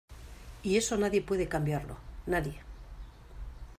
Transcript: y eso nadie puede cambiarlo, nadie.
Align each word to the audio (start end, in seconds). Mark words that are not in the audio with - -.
y 0.63 0.77
eso 0.77 0.97
nadie 0.97 1.21
puede 1.21 1.47
cambiarlo, 1.47 1.95
nadie. 2.25 2.55